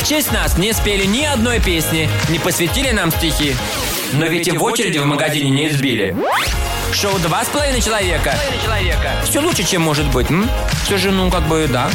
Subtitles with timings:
[0.00, 3.54] В честь нас не спели ни одной песни, не посвятили нам стихи.
[4.14, 6.16] Но ведь и в очереди в магазине не избили.
[6.92, 8.34] Шоу «Два с половиной человека».
[9.24, 10.30] Все лучше, чем может быть.
[10.30, 10.48] М?
[10.84, 11.90] Все же, ну, как бы, да.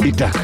[0.00, 0.36] Итак,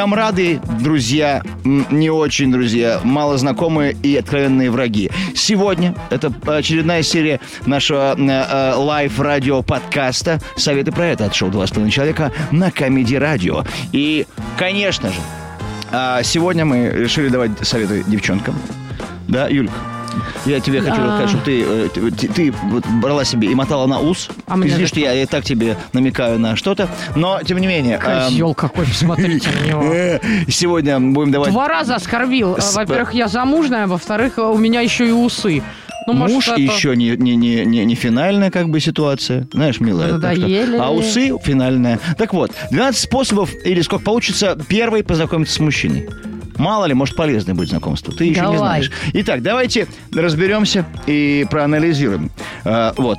[0.00, 5.10] комрады, друзья, не очень друзья, мало знакомые и откровенные враги.
[5.34, 11.70] Сегодня это очередная серия нашего э, live-радио подкаста «Советы про это» от шоу «Два с
[11.70, 13.66] половиной человека» на Comedy Radio.
[13.92, 14.26] И,
[14.56, 15.20] конечно же,
[15.92, 18.54] а, сегодня мы решили давать советы девчонкам.
[19.28, 19.74] Да, Юлька?
[20.46, 21.16] Я тебе хочу А.
[21.16, 24.28] сказать, что ты, э, ты, ты- вот брала себе и мотала на ус.
[24.46, 26.88] А Извини, что я и так тебе намекаю на что-то.
[27.16, 28.00] Но, тем не менее...
[28.02, 30.20] эм, Козел какой, посмотрите на него.
[30.48, 31.50] Сегодня будем давать...
[31.50, 32.56] Два раза оскорбил.
[32.74, 35.62] Во-первых, я замужная, во-вторых, у меня еще и усы.
[36.06, 39.46] Ну, может, Муж это- еще не, не, не, не, не финальная как бы ситуация.
[39.52, 40.18] Знаешь, милая.
[40.18, 40.76] так что- Надоели.
[40.76, 42.00] А усы финальная.
[42.16, 46.08] Так вот, 12 способов, или сколько получится, первый познакомиться с мужчиной.
[46.60, 48.12] Мало ли, может, полезное будет знакомство.
[48.14, 48.58] Ты еще не Давай.
[48.58, 48.90] знаешь.
[49.14, 52.30] Итак, давайте разберемся и проанализируем.
[52.64, 53.16] А, вот.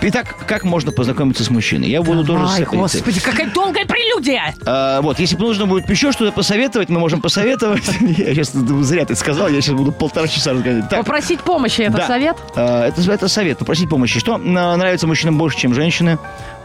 [0.00, 1.88] Итак, как можно познакомиться с мужчиной?
[1.88, 4.54] Я буду тоже с этой- господи, какая долгая прелюдия!
[4.64, 7.82] А, вот, если бы нужно будет еще что-то посоветовать, мы можем посоветовать.
[8.00, 10.88] Я сейчас зря ты сказал, я сейчас буду полтора часа разговаривать.
[10.88, 12.06] Так, Попросить помощи, это Да.
[12.06, 12.36] совет?
[12.56, 14.18] А, Это, это совет, попросить помощи.
[14.20, 16.18] Что м, нравится мужчинам больше, чем женщины?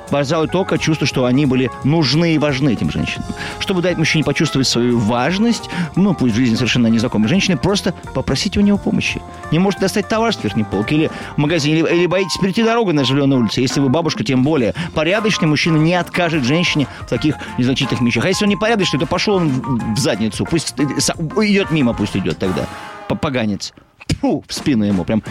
[0.09, 3.25] Пожалуй, только чувство, что они были нужны и важны этим женщинам.
[3.59, 8.59] Чтобы дать мужчине почувствовать свою важность, ну, пусть в жизни совершенно незнакомой женщины, просто попросите
[8.59, 9.21] у него помощи.
[9.51, 12.93] Не можете достать товар с верхней полки или в магазине, или, или боитесь перейти дорогу
[12.93, 13.61] на оживленной улице.
[13.61, 14.73] Если вы бабушка, тем более.
[14.93, 18.25] Порядочный мужчина не откажет женщине в таких незначительных вещах.
[18.25, 20.45] А если он не порядочный, то пошел он в- задницу.
[20.45, 22.66] Пусть э, идет мимо, пусть идет тогда.
[23.07, 23.73] Поганец.
[24.07, 25.21] Тьфу, в спину ему, прям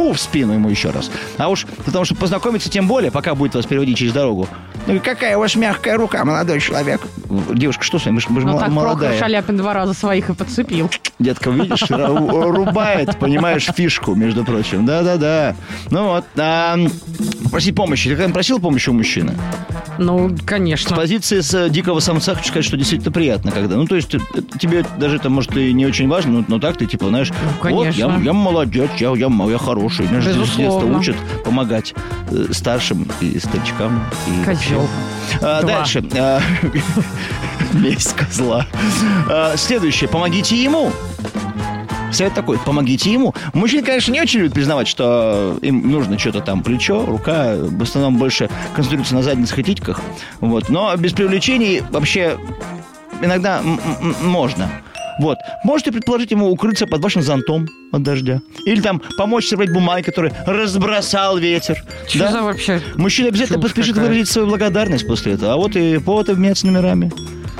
[0.00, 1.10] тьфу, в спину ему еще раз.
[1.38, 4.48] А уж потому что познакомиться тем более, пока будет вас переводить через дорогу.
[4.86, 7.00] Ну, какая у вас мягкая рука, молодой человек.
[7.52, 8.14] Девушка, что с вами?
[8.14, 9.18] Мы ж, мы ж Ну так Прохор молодая.
[9.18, 10.90] Шаляпин два раза своих и подцепил.
[11.18, 14.86] Детка, видишь, ру- рубает, понимаешь, фишку, между прочим.
[14.86, 15.54] Да-да-да.
[15.90, 16.76] Ну вот, а,
[17.44, 18.08] попросить помощи.
[18.08, 19.34] Ты когда просил помощи у мужчины?
[19.98, 20.96] Ну, С конечно.
[20.96, 23.76] позиции с э, дикого самца хочу сказать, что действительно приятно, когда.
[23.76, 24.18] Ну, то есть, э,
[24.58, 27.30] тебе даже это, может, и не очень важно, но, но так ты, типа, знаешь,
[27.62, 28.24] вот, я, конечно.
[28.24, 29.58] я молодец, я, я, я
[29.90, 30.12] хороший.
[30.12, 31.94] Меня же с детства учат помогать
[32.30, 34.04] э, старшим и старичкам.
[34.26, 34.88] И Козел.
[35.40, 36.04] А, дальше.
[36.14, 36.40] А,
[37.72, 38.66] Месть козла.
[39.28, 40.08] А, Следующее.
[40.08, 40.92] Помогите ему.
[42.12, 43.34] Совет такой, помогите ему.
[43.54, 48.16] Мужчины, конечно, не очень любят признавать, что им нужно что-то там, плечо, рука, в основном
[48.16, 50.00] больше концентрируются на задницах и титьках.
[50.40, 50.68] Вот.
[50.70, 52.36] Но без привлечений вообще
[53.22, 53.62] иногда
[54.22, 54.68] можно.
[55.20, 55.38] Вот.
[55.64, 58.40] Можете предложить ему укрыться под вашим зонтом от дождя.
[58.64, 61.82] Или там помочь собрать бумаги, которые разбросал ветер.
[62.08, 62.32] Что Да?
[62.32, 62.80] за вообще...
[62.96, 64.08] Мужчина обязательно поспешит какая.
[64.08, 65.52] выразить свою благодарность после этого.
[65.52, 67.12] А вот и повод обменяться номерами.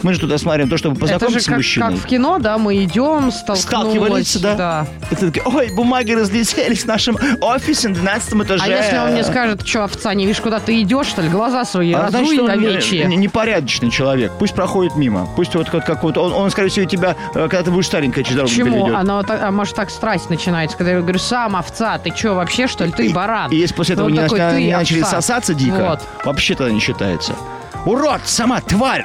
[0.02, 1.92] Мы же тут осматриваем то, чтобы Это же познакомиться с как, мужчиной.
[1.94, 3.62] как в кино, да, мы идем, столкнулись.
[3.62, 4.54] Сталкивались, да.
[4.54, 4.86] да.
[5.10, 8.64] Это такие, ой, бумаги разлетелись в нашем офисе на 12 этаже.
[8.64, 11.64] А если он мне скажет, что, овца, не видишь, куда ты идешь, что ли, глаза
[11.64, 13.04] свои А разуй, овечьи.
[13.04, 14.32] не- непорядочный человек.
[14.38, 15.28] Пусть проходит мимо.
[15.36, 18.22] Пусть вот как, как вот он, он, скорее всего, тебя, э, когда ты будешь старенькая,
[18.24, 18.70] через дорогу Почему?
[18.72, 18.94] перейдет.
[18.94, 22.66] Оно так- а может так страсть начинается, когда я говорю, сам овца, ты что вообще,
[22.66, 23.50] что ли, ты баран?
[23.50, 25.16] И если после этого Он не, такой, «Ты не начали овца».
[25.20, 26.00] сосаться дико, Вот.
[26.24, 27.34] вообще тогда не считается.
[27.86, 29.04] Урод, сама тварь!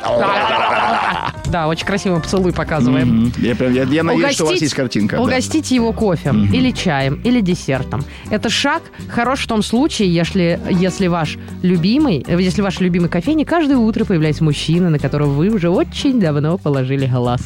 [1.48, 3.32] Да, очень красивый поцелуй показываем.
[3.38, 5.16] Я, я- я надеюсь, что у вас есть картинка.
[5.16, 5.22] да.
[5.22, 8.04] угостите его кофе или чаем, или десертом.
[8.30, 13.10] Это шаг хорош в том случае, если, если ваш любимый, э, если в вашей любимой
[13.10, 17.42] кофейне каждое утро появляется мужчина, на которого вы уже очень давно положили глаз.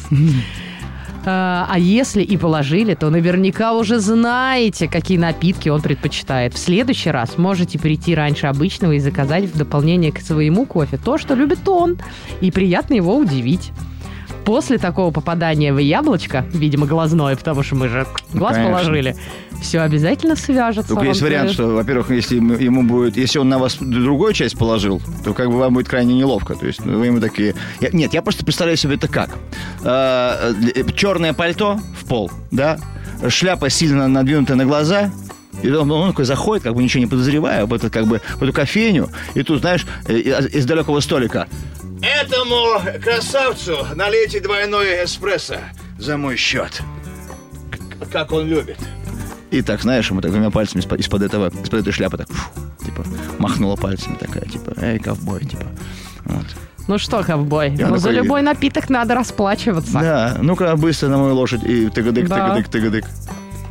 [1.26, 6.54] А а если и положили, то наверняка уже знаете, какие напитки он предпочитает.
[6.54, 11.18] В следующий раз можете прийти раньше обычного и заказать в дополнение к своему кофе то,
[11.18, 11.98] что любит он,
[12.40, 13.72] и приятно его удивить.
[14.44, 18.78] После такого попадания в яблочко, видимо, глазное, потому что мы же глаз конечно.
[18.78, 19.16] положили,
[19.60, 20.94] все обязательно свяжется.
[20.94, 25.00] Только есть вариант, что, во-первых, если ему- будет, если он на вас другую часть положил,
[25.24, 26.54] то как бы вам будет крайне неловко.
[26.54, 27.54] То есть ну, вы ему такие.
[27.80, 29.30] Я- нет, я просто представляю себе это как:
[29.84, 32.78] А, э, черное пальто в пол, да,
[33.28, 35.10] шляпа сильно надвинутая на глаза.
[35.62, 38.42] И он, он такой заходит, как бы ничего не подозревая, в, эту, как бы, в
[38.42, 41.48] эту кофейню, и тут, знаешь, э, из далекого столика.
[42.30, 45.56] Этому красавцу налейте двойной эспрессо
[45.98, 46.80] за мой счет.
[48.00, 48.78] К- Как он любит.
[49.50, 52.50] И так, знаешь, ему так двумя пальцами из-под, этого, из-под этой шляпы так, фу,
[52.84, 53.04] типа,
[53.40, 55.64] махнула пальцами такая, типа, эй, ковбой, типа.
[56.26, 56.44] Вот.
[56.86, 59.92] Ну что, ковбой, Я ну за такой- любой напиток надо расплачиваться.
[59.98, 62.36] Да, ну-ка быстро на мою лошадь и тыгадык, Да.
[62.46, 63.04] тыгадык, тыгадык.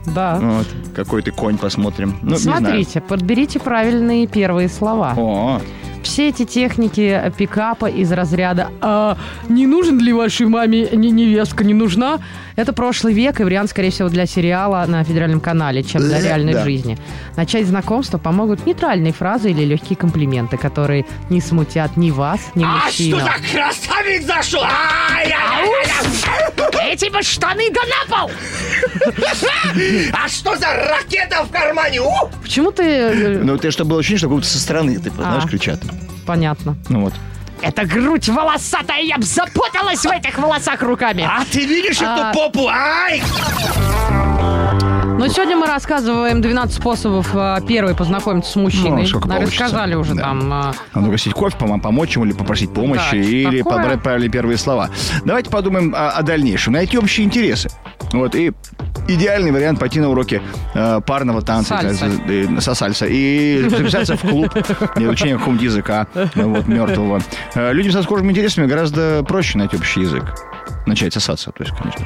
[0.07, 0.35] Да.
[0.41, 2.17] Вот, какой ты конь, посмотрим.
[2.23, 2.59] Ну, не знаю.
[2.59, 5.13] Смотрите, подберите правильные первые слова.
[5.15, 5.78] О, В
[6.09, 9.15] все эти техники э, пикапа из разряда «А
[9.47, 12.19] не нужен ли вашей маме не невестка, не нужна?»
[12.55, 16.53] Это прошлый век и вариант, скорее всего, для сериала на федеральном канале, чем для реальной
[16.53, 16.63] да.
[16.65, 16.97] жизни.
[17.37, 22.85] Начать знакомство помогут нейтральные фразы или легкие комплименты, которые не смутят ни вас, ни А
[22.85, 23.17] мужчину.
[23.19, 24.63] что за красавец зашел?
[26.81, 28.31] Эти бы штаны да на пол!
[30.11, 32.01] А что за ракета в кармане?
[32.41, 32.83] Почему ты...
[32.83, 35.47] э, Ну, это чтобы было ощущение, что как будто со стороны, ты знаешь, А.
[35.47, 35.79] кричат.
[36.29, 36.75] Понятно.
[36.89, 37.13] Ну вот.
[37.59, 41.27] Это грудь волосатая, я бы запуталась в этих волосах руками.
[41.27, 42.29] А ты видишь А.
[42.29, 42.67] эту попу?
[42.67, 43.23] Ай!
[45.17, 49.07] Но сегодня мы рассказываем 12 способов э, первый познакомиться с мужчиной.
[49.11, 49.63] Ну, получится.
[49.63, 50.21] рассказали уже Да.
[50.21, 50.53] там.
[50.53, 53.75] э, Надо угостить кофе, пом- помочь ему или попросить помощи, Да, или такое?
[53.77, 54.91] подобрать правильные первые слова.
[55.25, 56.73] Давайте подумаем о, о дальнейшем.
[56.73, 57.69] Найти общие интересы.
[58.13, 58.53] Вот, и
[59.13, 60.41] идеальный вариант пойти на уроки
[60.73, 62.05] э, парного танца Сальса.
[62.27, 64.53] э, со сальса и записаться в клуб
[64.95, 67.21] для изучения какого-нибудь языка, э, вот, мертвого.
[67.55, 70.23] Э, Людям со схожими интересами гораздо проще найти общий язык.
[70.85, 72.05] Начать сосаться, то есть, конечно.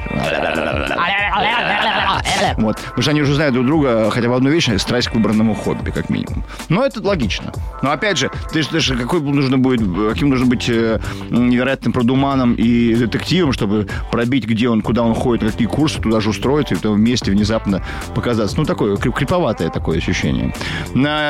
[2.56, 2.76] Вот.
[2.76, 5.90] Потому что они уже знают друг друга хотя бы одну вещь, страсть к выбранному хобби,
[5.90, 6.44] как минимум.
[6.68, 7.52] Но это логично.
[7.82, 11.00] Но опять же, ты, ж- ты ж какой нужно будет, каким нужно быть э,
[11.30, 16.30] невероятным продуманом и детективом, чтобы пробить, где он, куда он ходит, какие курсы, туда же
[16.30, 17.82] устроиться, и потом вместе внезапно
[18.14, 18.56] показаться.
[18.58, 20.54] Ну, такое крип- криповатое такое ощущение.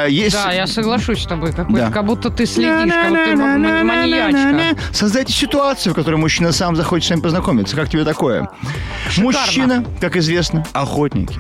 [0.09, 0.37] Есть...
[0.37, 1.53] Да, я соглашусь с тобой.
[1.53, 1.91] Какой- Да.
[1.91, 3.37] Как будто ты следишь, как будто ты
[3.85, 4.77] маньячка.
[4.93, 7.77] Создайте ситуацию, в которой мужчина сам захочет с вами познакомиться.
[7.77, 8.49] Как тебе такое?
[9.19, 11.39] Мужчина, как известно, охотники.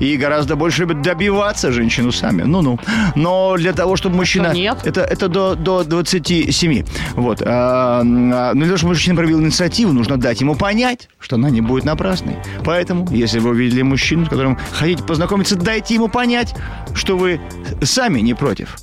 [0.00, 2.42] И гораздо больше любят добиваться женщину сами.
[2.42, 2.78] Ну-ну.
[3.14, 4.52] Но для того, чтобы мужчина...
[4.52, 4.78] нет?
[4.84, 6.86] Это, это до, до 27.
[7.14, 7.42] Вот.
[7.44, 11.50] А, а, но для того, чтобы мужчина проявил инициативу, нужно дать ему понять, что она
[11.50, 12.36] не будет напрасной.
[12.64, 16.54] Поэтому, если вы увидели мужчину, с которым хотите познакомиться, дайте ему понять,
[16.94, 17.40] что вы
[17.82, 18.76] сами не против.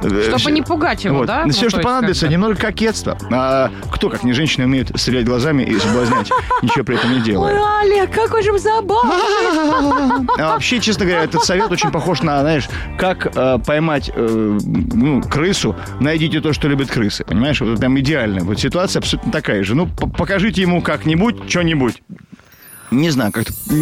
[0.00, 1.26] Чтобы не пугать его, Вот.
[1.26, 1.46] да?
[1.48, 3.16] Все, что понадобится, немного кокетства.
[3.30, 6.30] А кто, как не женщина, умеет стрелять глазами и соблазнять,
[6.62, 7.80] ничего при этом не Ой, делая.
[7.82, 10.26] Олег, какой же забавный.
[10.38, 12.68] А вообще, честно говоря, этот совет очень похож на, знаешь,
[12.98, 14.58] как э, поймать э,
[14.94, 15.76] ну, крысу.
[16.00, 17.24] Найдите то, что любят крысы.
[17.24, 17.60] Понимаешь?
[17.60, 18.40] Вот прям идеально.
[18.44, 19.74] Вот ситуация абсолютно такая же.
[19.74, 22.02] Ну, покажите ему как-нибудь, что-нибудь.
[22.90, 23.74] Не знаю, как-то Ну,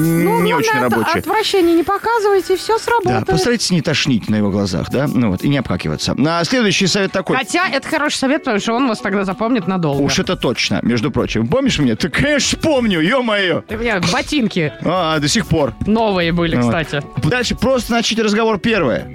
[0.42, 1.14] не главное, очень рабочее.
[1.20, 3.26] Отвращение не показывайте, все Да, сработает.
[3.26, 6.14] постарайтесь не тошнить на его глазах, да, ну вот, и не обкакиваться.
[6.18, 7.36] А следующий совет такой.
[7.36, 10.02] Хотя это хороший совет, потому что он вас тогда запомнит надолго.
[10.02, 11.46] Уж это точно, между прочим.
[11.48, 11.96] Помнишь меня?
[11.96, 13.62] Ты, конечно, помню, ё-моё.
[13.68, 15.74] У меня ботинки А, до сих пор.
[15.86, 16.66] новые были, Вот.
[16.66, 17.02] кстати.
[17.24, 19.14] Дальше просто начните разговор первое.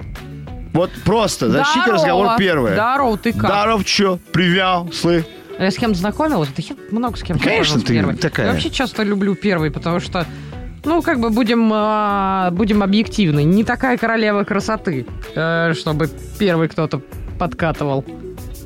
[0.72, 1.92] Вот просто Здорово.
[1.92, 2.72] разговор первое.
[2.74, 3.44] Здорово, ты как?
[3.44, 4.18] Здоров, чё?
[4.32, 5.24] Привял, слы.
[5.58, 6.48] Я с кем знакомилась?
[6.56, 8.16] Да я много с кем Конечно, ты первый.
[8.16, 8.46] такая.
[8.46, 10.26] Я вообще часто люблю первый, потому что,
[10.84, 13.44] ну, как бы будем, а, будем объективны.
[13.44, 17.00] Не такая королева красоты, э, чтобы первый кто-то
[17.38, 18.04] подкатывал.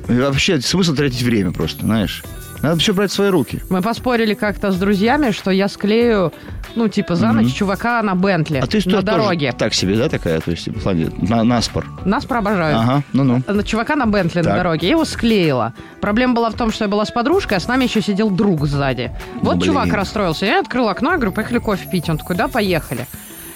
[0.07, 2.23] И вообще, смысл тратить время просто, знаешь.
[2.61, 3.61] Надо все брать в свои руки.
[3.69, 6.33] Мы поспорили как-то с друзьями, что я склею,
[6.75, 9.53] ну, типа, за ночь чувака на Бентли А ты на что, тоже дороге.
[9.57, 10.41] так себе, да, такая?
[10.41, 11.85] То есть, в плане, на, наспор.
[12.05, 12.77] Нас провожают.
[12.77, 13.41] Ага, ну-ну.
[13.47, 14.51] на чувака на Бентли Так.
[14.51, 14.87] на дороге.
[14.87, 15.73] Я его склеила.
[16.01, 18.67] Проблема была в том, что я была с подружкой, а с нами еще сидел друг
[18.67, 19.11] сзади.
[19.41, 19.71] Вот Блин.
[19.71, 20.45] чувак расстроился.
[20.45, 22.09] Я открыла окно, я говорю, поехали кофе пить.
[22.09, 23.07] Он такой, да, поехали.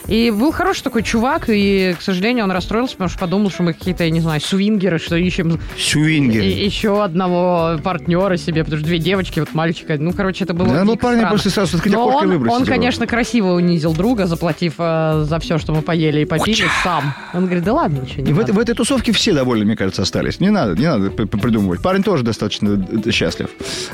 [0.07, 3.73] И был хороший такой чувак, и, к сожалению, он расстроился, потому что подумал, что мы
[3.73, 6.41] какие-то, я не знаю, свингеры, что ищем Свингер.
[6.44, 9.95] и- еще одного партнера себе, потому что две девочки, вот мальчика.
[9.97, 11.28] Ну, короче, это было Да, ну, странно.
[11.30, 12.71] просто сразу открыть Но он, выбросить он, его.
[12.73, 17.13] конечно, красиво унизил друга, заплатив э, за все, что мы поели и попили сам.
[17.33, 18.51] Он говорит, да ладно, ничего не в, надо.
[18.51, 20.39] этой- в этой тусовке все довольны, мне кажется, остались.
[20.42, 21.81] Не надо, не надо придумывать.
[21.81, 23.49] Парень тоже достаточно э, счастлив.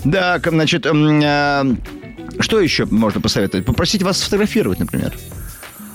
[0.05, 1.65] Да, значит, а,
[2.39, 3.65] что еще можно посоветовать?
[3.65, 5.13] Попросить вас сфотографировать, например.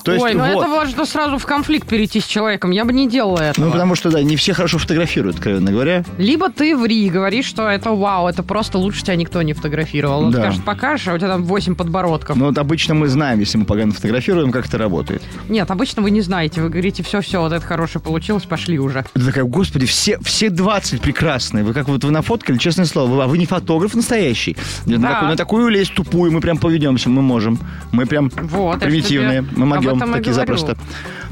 [0.04, 0.60] То есть, Ой, ну вот.
[0.60, 2.70] это можно сразу в конфликт перейти с человеком.
[2.70, 3.64] Я бы не делала этого.
[3.64, 6.04] Ну, потому что, да, не все хорошо фотографируют, откровенно говоря.
[6.18, 10.24] Либо ты ври, говоришь, что это вау, это просто лучше тебя никто не фотографировал.
[10.24, 10.40] Он Да.
[10.42, 12.36] скажет, покажешь, а у тебя там 8 подбородков.
[12.36, 15.22] Но вот обычно мы знаем, если мы погано фотографируем, как это работает.
[15.48, 16.60] Нет, обычно вы не знаете.
[16.60, 19.06] Вы говорите, все-все, вот это хорошее получилось, пошли уже.
[19.14, 21.64] Ты такая, господи, все, все 20 прекрасные.
[21.64, 24.54] Вы как вот вы нафоткали, честное слово, вы- а вы не фотограф настоящий.
[24.84, 25.08] На, Да.
[25.14, 27.58] такую, на такую лезть тупую мы прям поведемся, мы можем.
[27.90, 30.56] Мы прям Вот, примитивные, мы могем этом и такие говорю.
[30.56, 30.76] запросто.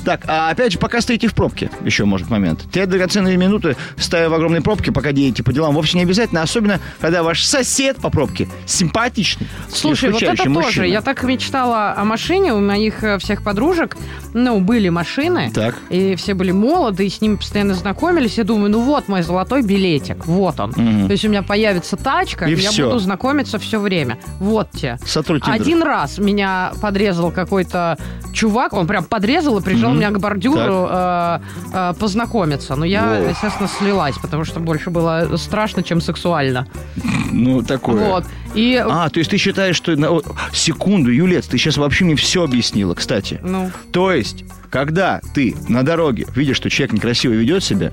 [0.04, 2.64] Так, а опять же, пока стоите в пробке, еще может момент.
[2.73, 6.81] Те драгоценные минуты, стоя в огромной пробке, пока едете по делам, вовсе не обязательно, особенно,
[7.00, 9.47] когда ваш сосед по пробке симпатичный.
[9.69, 10.66] Слушай, вот это исключающий тоже.
[10.66, 10.85] мужчина.
[10.87, 12.52] Я так мечтала о машине.
[12.52, 13.97] У моих э, всех подружек,
[14.35, 15.52] ну, были машины.
[15.54, 15.76] Так.
[15.88, 18.38] И все были молоды, и с ними постоянно знакомились.
[18.38, 20.26] Я думаю, ну вот мой золотой билетик.
[20.26, 20.71] Вот он.
[20.76, 21.07] Мгм.
[21.07, 22.87] То есть у меня появится тачка, И и я всё.
[22.88, 24.19] буду знакомиться все время.
[24.40, 24.99] Вот те.
[25.07, 25.49] Сотрудник.
[25.49, 27.97] Один раз меня подрезал какой-то
[28.33, 31.40] чувак, он прям подрезал и прижал меня к бордюру э,
[31.73, 32.76] э, познакомиться.
[32.76, 33.28] Но я, Воу.
[33.30, 36.66] естественно, слилась, потому что больше было страшно, чем сексуально.
[37.30, 38.09] Ну, такое.
[38.09, 38.25] Вот.
[38.54, 40.23] И, А, то есть ты считаешь, что...
[40.52, 43.40] Секунду, Юлец, ты сейчас вообще мне все объяснила, кстати.
[43.42, 47.92] ну, То есть, когда ты на дороге видишь, что человек некрасиво ведет себя,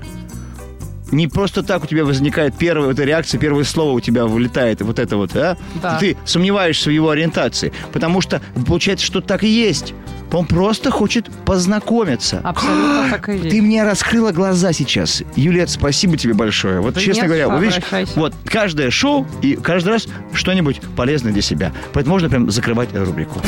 [1.10, 4.80] не просто так у тебя возникает первая вот эта реакция, первое слово у тебя вылетает,
[4.82, 5.56] вот это вот, а?
[5.82, 5.98] Да.
[5.98, 9.94] Ты сомневаешься в его ориентации, потому что получается, что так и есть.
[10.32, 12.40] Он просто хочет познакомиться.
[12.44, 13.50] абсолютно так и есть.
[13.50, 15.22] Ты мне раскрыла глаза сейчас.
[15.34, 16.80] Юлет, спасибо тебе большое.
[16.80, 18.12] Вот Да честно нет, говоря, что, вот видишь, обращайся.
[18.14, 21.72] вот каждое шоу и каждый раз что-нибудь полезное для себя.
[21.92, 23.40] Поэтому можно прям закрывать рубрику.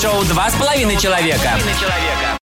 [0.00, 1.50] Шоу «Два с половиной человека».